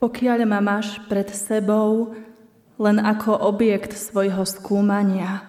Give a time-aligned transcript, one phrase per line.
[0.00, 2.16] Pokiaľ ma máš pred sebou
[2.80, 5.44] len ako objekt svojho skúmania,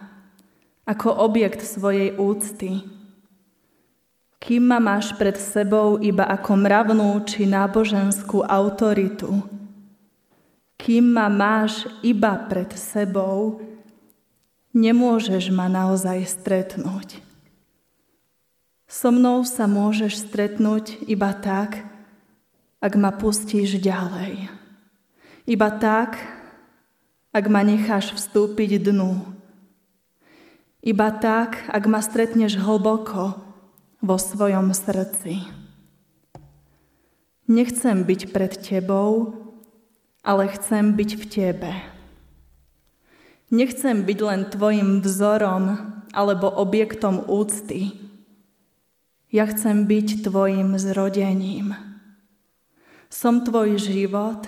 [0.84, 2.84] ako objekt svojej úcty,
[4.44, 9.40] kým ma máš pred sebou iba ako mravnú či náboženskú autoritu,
[10.76, 13.64] kým ma máš iba pred sebou,
[14.76, 17.22] nemôžeš ma naozaj stretnúť.
[18.92, 21.91] So mnou sa môžeš stretnúť iba tak,
[22.82, 24.50] ak ma pustíš ďalej.
[25.46, 26.18] Iba tak,
[27.30, 29.22] ak ma necháš vstúpiť dnu.
[30.82, 33.38] Iba tak, ak ma stretneš hlboko
[34.02, 35.46] vo svojom srdci.
[37.46, 39.38] Nechcem byť pred tebou,
[40.26, 41.72] ale chcem byť v tebe.
[43.54, 45.78] Nechcem byť len tvojim vzorom
[46.18, 47.94] alebo objektom úcty.
[49.30, 51.91] Ja chcem byť tvojim zrodením.
[53.12, 54.48] Som tvoj život,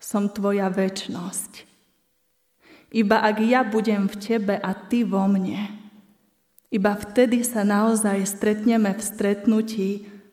[0.00, 1.68] som tvoja väčnosť.
[2.96, 5.68] Iba ak ja budem v tebe a ty vo mne,
[6.72, 9.90] iba vtedy sa naozaj stretneme v stretnutí,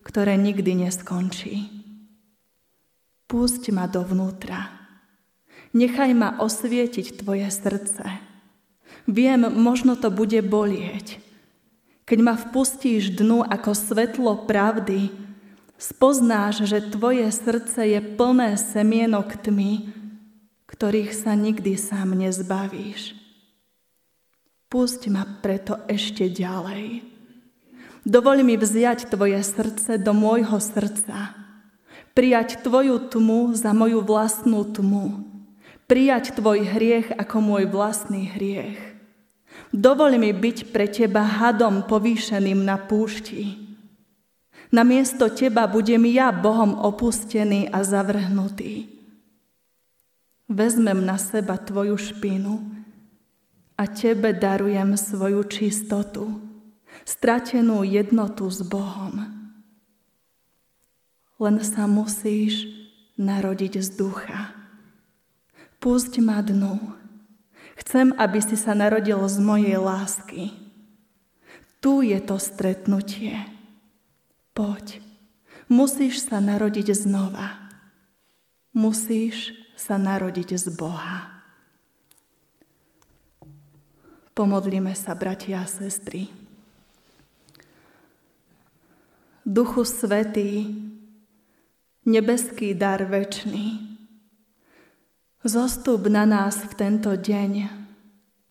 [0.08, 1.68] ktoré nikdy neskončí.
[3.28, 4.72] Pusť ma dovnútra.
[5.74, 8.06] Nechaj ma osvietiť tvoje srdce.
[9.10, 11.20] Viem, možno to bude bolieť.
[12.08, 15.23] Keď ma vpustíš dnu ako svetlo pravdy,
[15.84, 19.92] spoznáš, že tvoje srdce je plné semienok tmy,
[20.72, 23.20] ktorých sa nikdy sám nezbavíš.
[24.72, 27.04] Pusť ma preto ešte ďalej.
[28.08, 31.36] Dovol mi vziať tvoje srdce do môjho srdca.
[32.16, 35.28] Prijať tvoju tmu za moju vlastnú tmu.
[35.86, 38.80] Prijať tvoj hriech ako môj vlastný hriech.
[39.76, 43.63] Dovol mi byť pre teba hadom povýšeným na púšti
[44.74, 48.90] Namiesto teba budem ja Bohom opustený a zavrhnutý.
[50.50, 52.58] Vezmem na seba tvoju špinu
[53.78, 56.42] a tebe darujem svoju čistotu,
[57.06, 59.22] stratenú jednotu s Bohom.
[61.38, 62.66] Len sa musíš
[63.14, 64.58] narodiť z ducha.
[65.78, 66.82] Pusť ma dnu.
[67.78, 70.50] Chcem, aby si sa narodil z mojej lásky.
[71.78, 73.53] Tu je to stretnutie.
[74.54, 75.02] Poď,
[75.66, 77.74] musíš sa narodiť znova.
[78.74, 81.34] Musíš sa narodiť z Boha.
[84.38, 86.30] Pomodlíme sa, bratia a sestry.
[89.42, 90.70] Duchu Svetý,
[92.06, 93.98] nebeský dar večný,
[95.44, 97.82] zostup na nás v tento deň,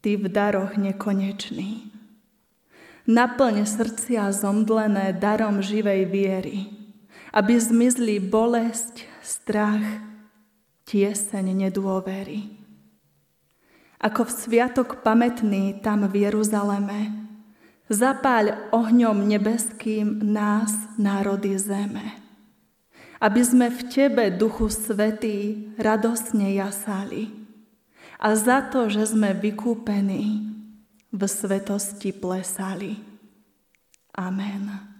[0.03, 1.92] Ty v daroch nekonečný.
[3.03, 6.71] Naplň srdcia zomdlené darom živej viery,
[7.35, 9.83] aby zmizli bolesť, strach,
[10.87, 12.63] tieseň nedôvery.
[13.99, 17.27] Ako v sviatok pamätný tam v Jeruzaleme,
[17.91, 22.23] zapáľ ohňom nebeským nás, národy zeme.
[23.19, 27.35] Aby sme v Tebe, Duchu Svetý, radosne jasali.
[28.23, 30.53] A za to, že sme vykúpení,
[31.13, 32.97] v svetosti plesali.
[34.17, 34.93] Amen.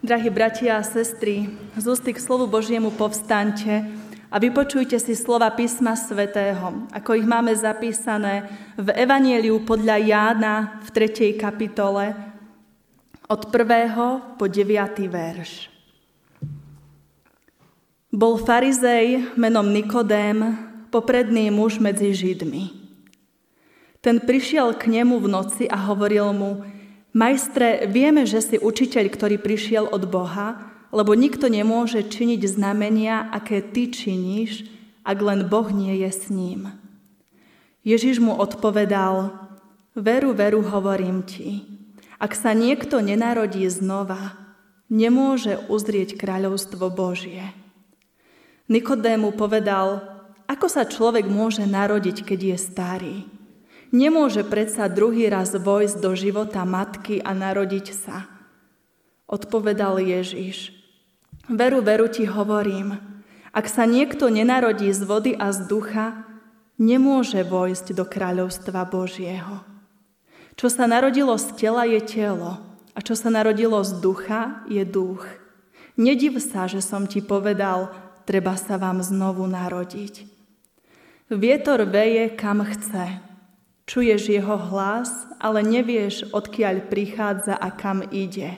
[0.00, 3.84] Drahí bratia a sestry, z ústy k slovu Božiemu povstante
[4.32, 8.48] a vypočujte si slova písma svätého, ako ich máme zapísané
[8.80, 10.54] v Evanieliu podľa Jána
[10.84, 11.36] v 3.
[11.36, 12.16] kapitole
[13.28, 14.40] od 1.
[14.40, 14.72] po 9.
[15.04, 15.68] verš.
[18.08, 20.56] Bol farizej menom Nikodém,
[20.88, 22.79] popredný muž medzi Židmi.
[24.00, 26.64] Ten prišiel k nemu v noci a hovoril mu,
[27.12, 33.60] majstre, vieme, že si učiteľ, ktorý prišiel od Boha, lebo nikto nemôže činiť znamenia, aké
[33.60, 34.64] ty činíš,
[35.04, 36.72] ak len Boh nie je s ním.
[37.84, 39.36] Ježiš mu odpovedal,
[39.96, 41.64] veru, veru, hovorím ti,
[42.20, 44.36] ak sa niekto nenarodí znova,
[44.92, 47.52] nemôže uzrieť kráľovstvo Božie.
[48.68, 50.04] Nikodému povedal,
[50.48, 53.16] ako sa človek môže narodiť, keď je starý?
[53.90, 58.30] Nemôže predsa druhý raz vojsť do života matky a narodiť sa.
[59.26, 60.70] Odpovedal Ježiš.
[61.50, 63.02] Veru, veru ti hovorím,
[63.50, 66.22] ak sa niekto nenarodí z vody a z ducha,
[66.78, 69.66] nemôže vojsť do kráľovstva Božieho.
[70.54, 72.62] Čo sa narodilo z tela je telo
[72.94, 75.26] a čo sa narodilo z ducha je duch.
[75.98, 77.90] Nediv sa, že som ti povedal,
[78.22, 80.30] treba sa vám znovu narodiť.
[81.34, 83.29] Vietor veje kam chce
[83.90, 85.10] Čuješ jeho hlas,
[85.42, 88.54] ale nevieš, odkiaľ prichádza a kam ide.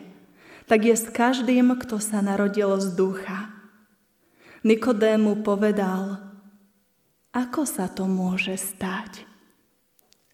[0.69, 3.49] Tak je s každým, kto sa narodil z ducha.
[4.61, 6.20] Nikodému povedal,
[7.32, 9.25] ako sa to môže stať?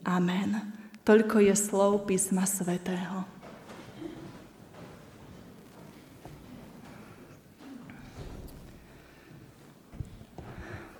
[0.02, 0.58] Amen.
[1.06, 3.22] Toľko je slov písma svätého.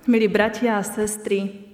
[0.06, 1.67] Milí bratia a sestry,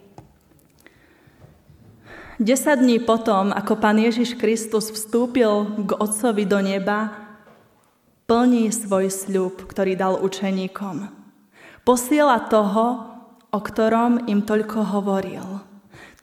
[2.42, 7.24] desať dní potom, ako Pán Ježiš Kristus vstúpil k Otcovi do neba,
[8.24, 11.12] plní svoj sľub, ktorý dal učeníkom.
[11.84, 13.14] Posiela toho,
[13.52, 15.60] o ktorom im toľko hovoril.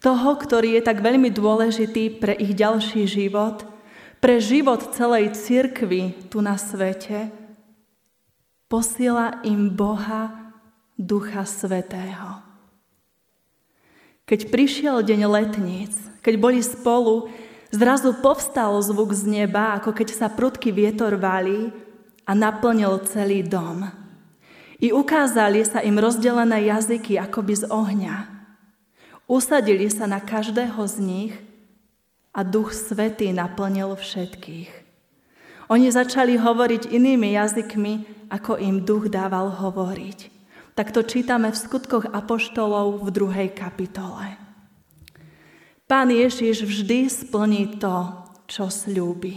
[0.01, 3.61] Toho, ktorý je tak veľmi dôležitý pre ich ďalší život,
[4.17, 7.29] pre život celej cirkvy tu na svete,
[8.65, 10.53] posiela im Boha
[10.97, 12.50] Ducha Svetého.
[14.31, 15.91] Keď prišiel deň letníc,
[16.23, 17.27] keď boli spolu,
[17.67, 21.67] zrazu povstal zvuk z neba, ako keď sa prudký vietor valí
[22.23, 23.91] a naplnil celý dom.
[24.79, 28.31] I ukázali sa im rozdelené jazyky akoby z ohňa.
[29.27, 31.33] Usadili sa na každého z nich
[32.31, 34.71] a Duch Svetý naplnil všetkých.
[35.67, 37.93] Oni začali hovoriť inými jazykmi,
[38.31, 40.40] ako im Duch dával hovoriť.
[40.71, 44.39] Tak to čítame v skutkoch Apoštolov v druhej kapitole.
[45.83, 49.35] Pán Ježiš vždy splní to, čo slúbi.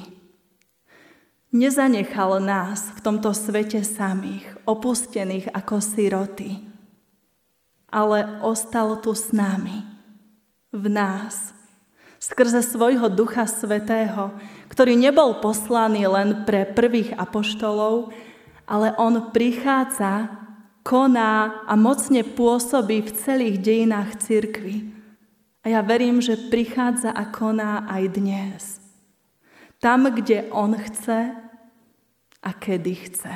[1.55, 6.63] Nezanechal nás v tomto svete samých, opustených ako siroty,
[7.91, 9.87] ale ostal tu s nami,
[10.75, 11.55] v nás,
[12.19, 14.35] skrze svojho Ducha Svetého,
[14.67, 18.11] ktorý nebol poslaný len pre prvých apoštolov,
[18.67, 20.44] ale on prichádza
[20.85, 24.93] koná a mocne pôsobí v celých dejinách cirkvy.
[25.65, 28.63] A ja verím, že prichádza a koná aj dnes.
[29.81, 31.33] Tam, kde On chce
[32.45, 33.35] a kedy chce.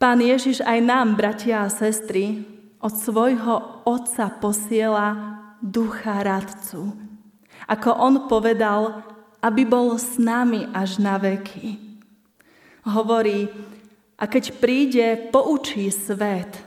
[0.00, 2.48] Pán Ježiš aj nám, bratia a sestry,
[2.80, 6.96] od svojho Otca posiela ducha radcu.
[7.68, 9.04] Ako On povedal,
[9.42, 11.76] aby bol s nami až na veky.
[12.86, 13.50] Hovorí,
[14.18, 16.58] a keď príde, poučí svet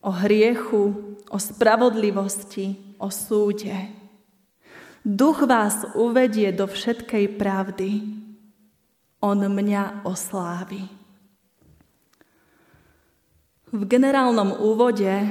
[0.00, 3.92] o hriechu, o spravodlivosti, o súde.
[5.04, 8.00] Duch vás uvedie do všetkej pravdy.
[9.20, 10.84] On mňa oslávi.
[13.68, 15.28] V generálnom úvode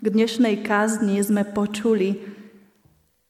[0.00, 2.24] k dnešnej kázni sme počuli,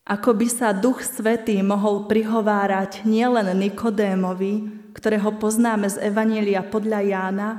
[0.02, 7.50] ako by sa Duch Svetý mohol prihovárať nielen Nikodémovi, ktorého poznáme z Evanielia podľa Jána,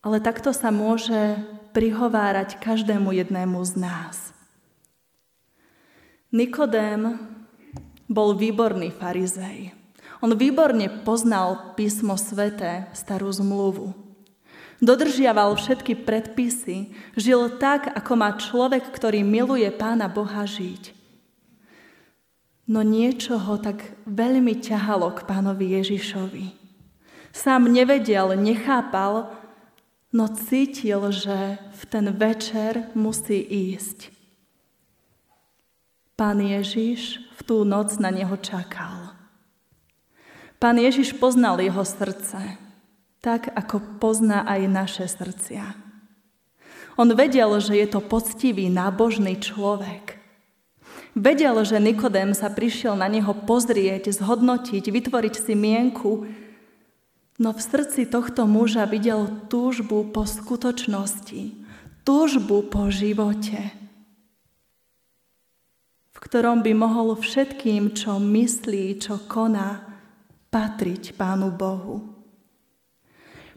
[0.00, 1.38] ale takto sa môže
[1.74, 4.16] prihovárať každému jednému z nás.
[6.30, 7.18] Nikodém
[8.06, 9.74] bol výborný farizej.
[10.22, 13.92] On výborne poznal písmo sveté, starú zmluvu.
[14.80, 20.93] Dodržiaval všetky predpisy, žil tak, ako má človek, ktorý miluje Pána Boha žiť.
[22.64, 26.46] No niečo ho tak veľmi ťahalo k pánovi Ježišovi.
[27.34, 29.28] Sám nevedel, nechápal,
[30.14, 34.14] no cítil, že v ten večer musí ísť.
[36.14, 39.12] Pán Ježiš v tú noc na neho čakal.
[40.62, 42.56] Pán Ježiš poznal jeho srdce,
[43.20, 45.74] tak ako pozná aj naše srdcia.
[46.94, 50.23] On vedel, že je to poctivý, nábožný človek.
[51.14, 56.26] Vedel, že Nikodém sa prišiel na neho pozrieť, zhodnotiť, vytvoriť si mienku,
[57.34, 61.50] No v srdci tohto muža videl túžbu po skutočnosti,
[62.06, 63.74] túžbu po živote,
[66.14, 69.82] v ktorom by mohol všetkým, čo myslí, čo koná,
[70.54, 72.06] patriť Pánu Bohu.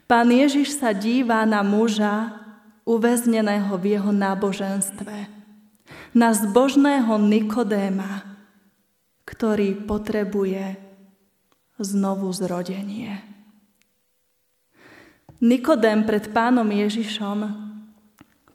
[0.10, 2.34] Pán Ježiš sa díva na muža
[2.82, 5.37] uväzneného v jeho náboženstve,
[6.18, 8.26] na zbožného Nikodéma,
[9.22, 10.74] ktorý potrebuje
[11.78, 13.22] znovu zrodenie.
[15.38, 17.54] Nikodém pred pánom Ježišom,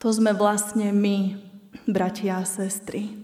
[0.02, 1.38] to sme vlastne my,
[1.86, 3.14] bratia a sestry.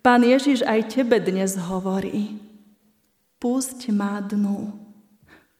[0.00, 2.40] Pán Ježiš aj tebe dnes hovorí,
[3.36, 4.72] pusť ma dnu,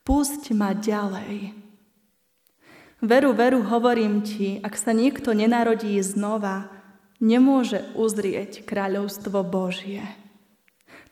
[0.00, 1.52] pusť ma ďalej.
[3.04, 6.79] Veru, veru, hovorím ti, ak sa niekto nenarodí znova,
[7.20, 10.02] nemôže uzrieť kráľovstvo Božie.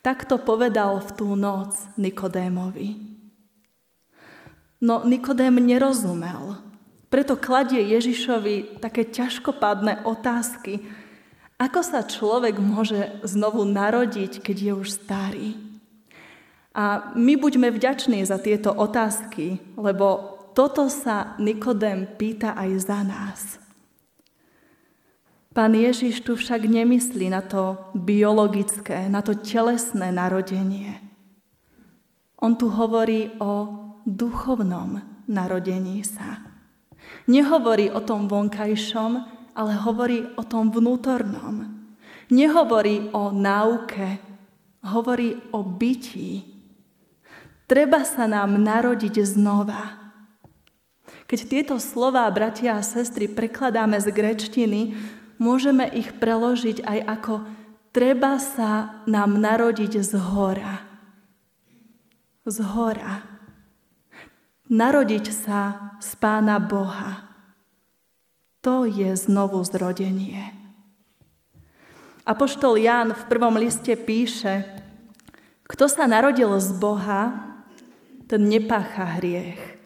[0.01, 2.97] Takto povedal v tú noc Nikodémovi.
[4.81, 6.57] No Nikodém nerozumel.
[7.13, 10.85] Preto kladie Ježišovi také ťažkopádne otázky.
[11.59, 15.49] Ako sa človek môže znovu narodiť, keď je už starý?
[16.79, 23.41] A my buďme vďační za tieto otázky, lebo toto sa Nikodém pýta aj za nás.
[25.49, 31.01] Pán Ježiš tu však nemyslí na to biologické, na to telesné narodenie.
[32.39, 33.67] On tu hovorí o
[34.07, 36.45] duchovnom narodení sa.
[37.27, 39.13] Nehovorí o tom vonkajšom,
[39.59, 41.67] ale hovorí o tom vnútornom.
[42.31, 44.21] Nehovorí o náuke,
[44.85, 46.45] hovorí o bytí.
[47.69, 49.99] Treba sa nám narodiť znova.
[51.29, 54.97] Keď tieto slová, bratia a sestry, prekladáme z grečtiny,
[55.39, 57.35] môžeme ich preložiť aj ako
[57.95, 60.85] treba sa nám narodiť z hora.
[62.45, 63.25] Z hora.
[64.69, 67.25] Narodiť sa z Pána Boha.
[68.61, 70.53] To je znovu zrodenie.
[72.29, 74.69] Apoštol Ján v prvom liste píše,
[75.65, 77.33] kto sa narodil z Boha,
[78.29, 79.78] ten nepácha hriech.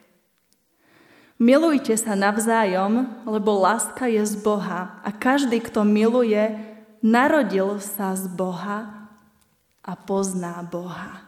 [1.43, 6.55] Milujte sa navzájom, lebo láska je z Boha a každý, kto miluje,
[7.03, 9.11] narodil sa z Boha
[9.83, 11.27] a pozná Boha.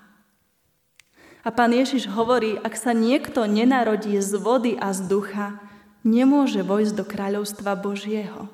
[1.43, 5.59] A pán Ježiš hovorí, ak sa niekto nenarodí z vody a z ducha,
[6.07, 8.47] nemôže vojsť do kráľovstva Božieho.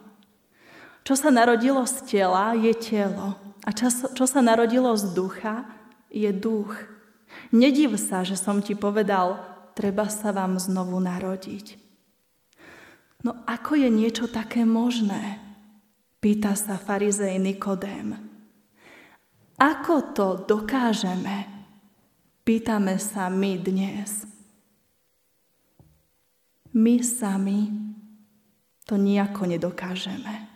[1.04, 3.36] Čo sa narodilo z tela, je telo.
[3.68, 5.68] A čo, čo sa narodilo z ducha,
[6.08, 6.72] je duch.
[7.52, 11.78] Nediv sa, že som ti povedal, treba sa vám znovu narodiť.
[13.24, 15.40] No ako je niečo také možné?
[16.20, 18.16] Pýta sa farizej Nikodém.
[19.60, 21.48] Ako to dokážeme?
[22.44, 24.24] Pýtame sa my dnes.
[26.72, 27.68] My sami
[28.88, 30.48] to nejako nedokážeme.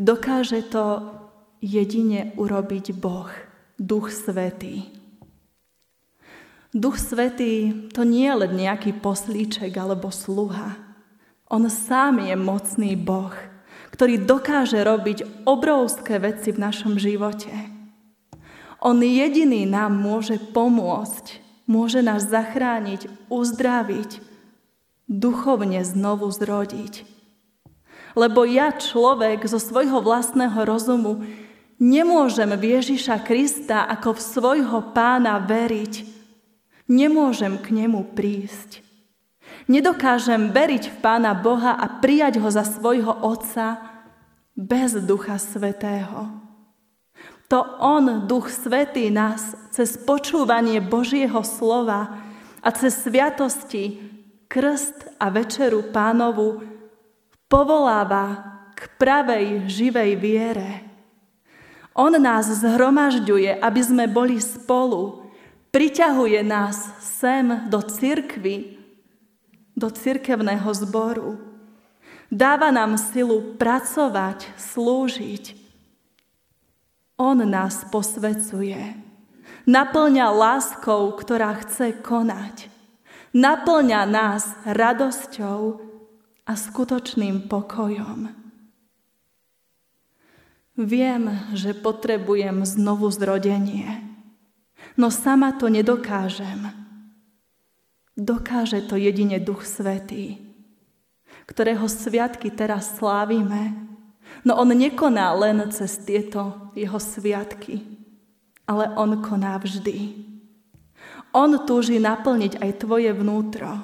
[0.00, 1.14] Dokáže to
[1.60, 3.30] jedine urobiť Boh,
[3.76, 5.03] Duch Svetý.
[6.74, 10.74] Duch Svetý to nie je len nejaký poslíček alebo sluha.
[11.46, 13.30] On sám je mocný Boh,
[13.94, 17.54] ktorý dokáže robiť obrovské veci v našom živote.
[18.82, 21.38] On jediný nám môže pomôcť,
[21.70, 24.18] môže nás zachrániť, uzdraviť,
[25.06, 27.06] duchovne znovu zrodiť.
[28.18, 31.22] Lebo ja, človek zo svojho vlastného rozumu,
[31.78, 36.13] nemôžem v Ježiša Krista ako v svojho pána veriť,
[36.84, 38.84] Nemôžem k nemu prísť.
[39.64, 43.80] Nedokážem veriť v Pána Boha a prijať ho za svojho Otca
[44.52, 46.28] bez Ducha Svetého.
[47.48, 52.20] To On, Duch Svetý, nás cez počúvanie Božieho slova
[52.60, 54.00] a cez sviatosti,
[54.48, 56.60] krst a večeru pánovu
[57.48, 60.70] povoláva k pravej, živej viere.
[61.94, 65.23] On nás zhromažďuje, aby sme boli spolu,
[65.74, 68.78] Priťahuje nás sem do cirkvy,
[69.74, 71.34] do cirkevného zboru.
[72.30, 75.58] Dáva nám silu pracovať, slúžiť.
[77.18, 78.78] On nás posvecuje.
[79.66, 82.70] Naplňa láskou, ktorá chce konať.
[83.34, 85.82] Naplňa nás radosťou
[86.46, 88.30] a skutočným pokojom.
[90.78, 94.13] Viem, že potrebujem znovu zrodenie
[94.96, 96.70] no sama to nedokážem.
[98.14, 100.38] Dokáže to jedine Duch Svetý,
[101.50, 103.74] ktorého sviatky teraz slávime,
[104.46, 107.82] no on nekoná len cez tieto jeho sviatky,
[108.70, 110.24] ale on koná vždy.
[111.34, 113.82] On túži naplniť aj tvoje vnútro.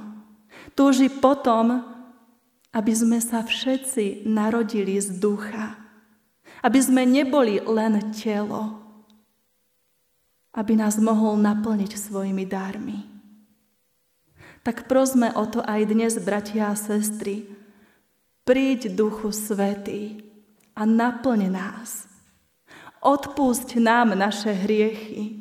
[0.79, 1.83] Túži potom,
[2.71, 5.75] aby sme sa všetci narodili z ducha.
[6.63, 8.90] Aby sme neboli len telo,
[10.55, 13.07] aby nás mohol naplniť svojimi dármi.
[14.61, 17.49] Tak prosme o to aj dnes, bratia a sestry.
[18.45, 20.21] Príď Duchu Svetý
[20.77, 22.05] a naplň nás.
[23.01, 25.41] Odpúšť nám naše hriechy.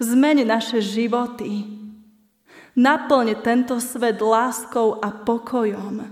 [0.00, 1.68] Zmeň naše životy.
[2.76, 6.04] Naplň tento svet láskou a pokojom.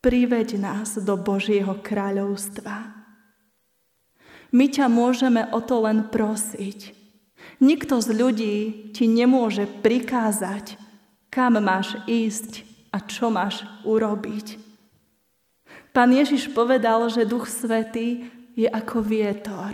[0.00, 3.01] Priveď nás do Božieho kráľovstva.
[4.52, 6.92] My ťa môžeme o to len prosiť.
[7.58, 8.56] Nikto z ľudí
[8.92, 10.76] ti nemôže prikázať,
[11.32, 14.60] kam máš ísť a čo máš urobiť.
[15.96, 19.72] Pán Ježiš povedal, že Duch Svetý je ako vietor.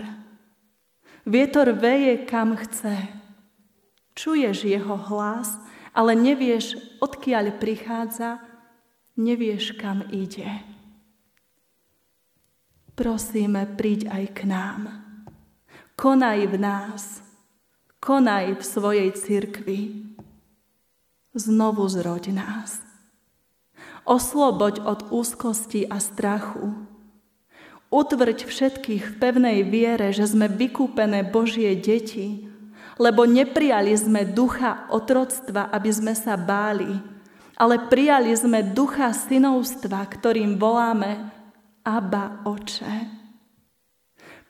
[1.26, 3.10] Vietor veje kam chce.
[4.14, 5.58] Čuješ jeho hlas,
[5.94, 8.38] ale nevieš, odkiaľ prichádza,
[9.18, 10.46] nevieš, kam ide.
[12.98, 14.90] Prosíme, príď aj k nám.
[15.94, 17.22] Konaj v nás.
[18.02, 20.02] Konaj v svojej cirkvi.
[21.30, 22.82] znovu zroď nás.
[24.02, 26.74] Osloboď od úzkosti a strachu.
[27.94, 32.50] Utvrď všetkých v pevnej viere, že sme vykúpené Božie deti,
[32.98, 36.98] lebo neprijali sme ducha otroctva, aby sme sa báli,
[37.54, 41.37] ale prijali sme ducha synovstva, ktorým voláme
[41.88, 43.08] Abba Oče.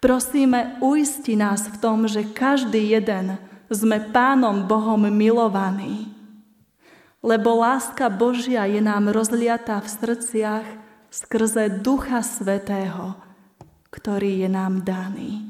[0.02, 3.38] Prosíme, uisti nás v tom, že každý jeden
[3.70, 6.10] sme Pánom Bohom milovaní,
[7.22, 10.66] lebo láska Božia je nám rozliatá v srdciach
[11.14, 13.14] skrze Ducha Svetého,
[13.94, 15.48] ktorý je nám daný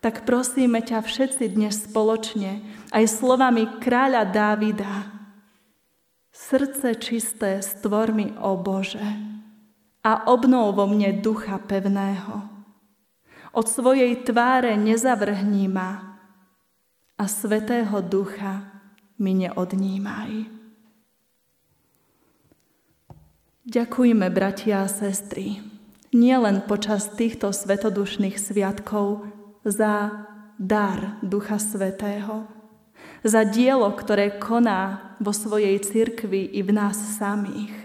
[0.00, 5.12] tak prosíme ťa všetci dnes spoločne, aj slovami kráľa Dávida.
[6.32, 9.04] Srdce čisté stvor mi, o Bože,
[10.00, 12.48] a obnov vo mne ducha pevného.
[13.50, 16.20] Od svojej tváre nezavrhni ma
[17.18, 18.82] a svetého ducha
[19.20, 20.48] mi neodnímaj.
[23.70, 25.60] Ďakujme, bratia a sestry,
[26.10, 29.28] nielen počas týchto svetodušných sviatkov,
[29.64, 30.26] za
[30.56, 32.48] dar Ducha Svetého,
[33.24, 37.79] za dielo, ktoré koná vo svojej cirkvi i v nás samých.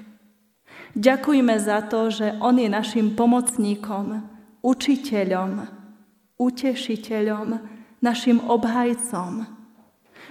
[0.95, 4.23] Ďakujme za to, že On je našim pomocníkom,
[4.63, 5.67] učiteľom,
[6.39, 7.47] utešiteľom,
[7.99, 9.43] našim obhajcom,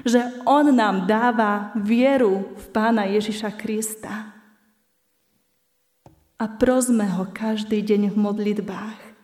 [0.09, 4.33] že On nám dáva vieru v Pána Ježiša Krista.
[6.35, 9.15] A prosme ho každý deň v modlitbách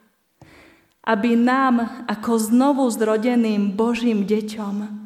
[1.11, 5.01] aby nám ako znovu zrodeným Božím deťom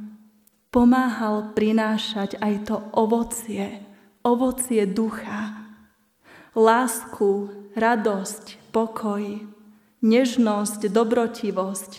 [0.75, 3.79] pomáhal prinášať aj to ovocie,
[4.27, 5.54] ovocie ducha,
[6.55, 9.43] lásku, radosť, pokoj,
[10.01, 11.93] nežnosť, dobrotivosť,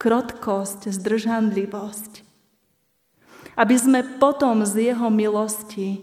[0.00, 2.12] krotkosť, zdržanlivosť.
[3.52, 6.00] Aby sme potom z Jeho milosti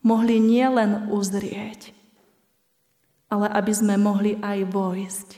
[0.00, 1.92] mohli nielen uzrieť,
[3.28, 5.28] ale aby sme mohli aj vojsť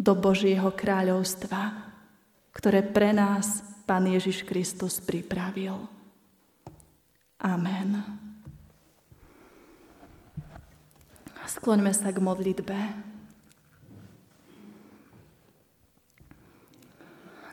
[0.00, 1.92] do Božieho kráľovstva,
[2.52, 5.76] ktoré pre nás Pán Ježiš Kristus pripravil.
[7.38, 8.25] Amen.
[11.46, 12.78] Skloňme sa k modlitbe.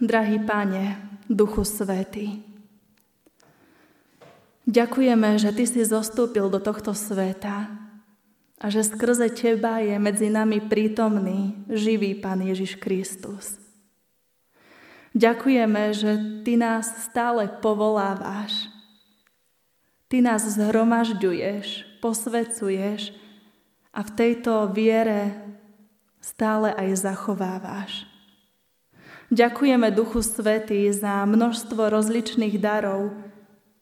[0.04, 1.00] Drahý Pane,
[1.32, 2.44] Duchu Svety,
[4.68, 7.84] ďakujeme, že Ty si zostúpil do tohto sveta,
[8.64, 13.60] a že skrze Teba je medzi nami prítomný živý Pán Ježiš Kristus.
[15.12, 16.12] Ďakujeme, že
[16.48, 18.72] Ty nás stále povolávaš.
[20.08, 23.23] Ty nás zhromažďuješ, posvecuješ
[23.94, 25.38] a v tejto viere
[26.18, 28.10] stále aj zachovávaš.
[29.34, 33.14] Ďakujeme Duchu Svetý za množstvo rozličných darov,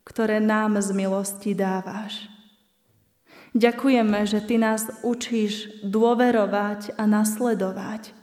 [0.07, 2.27] ktoré nám z milosti dávaš.
[3.51, 8.15] Ďakujeme, že Ty nás učíš dôverovať a nasledovať.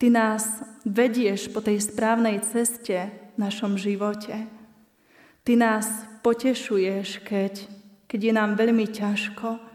[0.00, 4.48] Ty nás vedieš po tej správnej ceste v našom živote.
[5.44, 7.68] Ty nás potešuješ, keď,
[8.08, 9.69] keď je nám veľmi ťažko.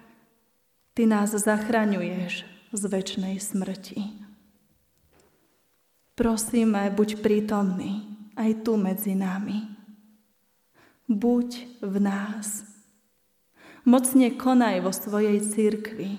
[0.96, 4.16] Ty nás zachraňuješ z väčšnej smrti.
[6.16, 8.08] Prosíme, buď prítomný
[8.40, 9.68] aj tu medzi nami.
[11.12, 12.64] Buď v nás.
[13.84, 16.16] Mocne konaj vo svojej církvi.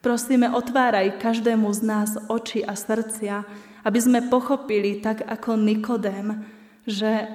[0.00, 3.44] Prosíme, otváraj každému z nás oči a srdcia,
[3.84, 6.40] aby sme pochopili, tak ako Nikodém,
[6.88, 7.28] že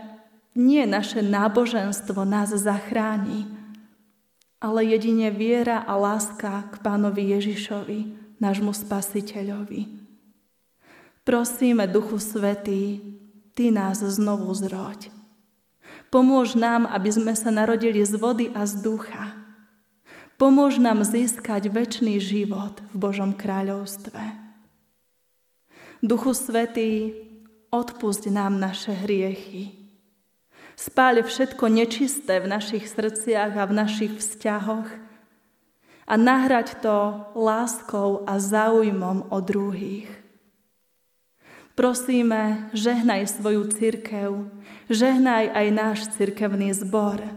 [0.57, 3.58] nie naše náboženstvo nás zachráni,
[4.59, 7.99] ale jedine viera a láska k pánovi Ježišovi,
[8.43, 9.87] nášmu spasiteľovi.
[11.23, 12.99] Prosíme, Duchu Svetý,
[13.55, 15.11] Ty nás znovu zroď.
[16.09, 19.35] Pomôž nám, aby sme sa narodili z vody a z ducha.
[20.39, 24.23] Pomôž nám získať väčší život v Božom kráľovstve.
[25.99, 27.11] Duchu Svetý,
[27.67, 29.78] odpusť nám naše hriechy.
[30.79, 34.87] Spáľ všetko nečisté v našich srdciach a v našich vzťahoch
[36.07, 40.07] a nahrať to láskou a záujmom o druhých.
[41.75, 44.47] Prosíme, žehnaj svoju církev,
[44.87, 47.27] žehnaj aj náš cirkevný zbor.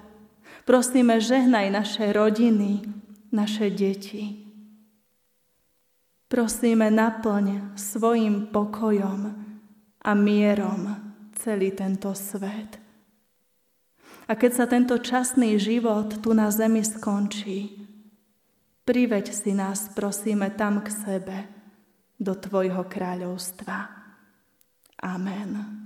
[0.62, 2.87] Prosíme, žehnaj naše rodiny,
[3.35, 4.46] naše deti.
[6.31, 9.35] Prosíme, naplň svojim pokojom
[9.98, 10.94] a mierom
[11.35, 12.82] celý tento svet.
[14.30, 17.82] A keď sa tento časný život tu na zemi skončí,
[18.87, 21.37] priveď si nás, prosíme, tam k sebe,
[22.22, 23.90] do Tvojho kráľovstva.
[25.02, 25.82] Amen.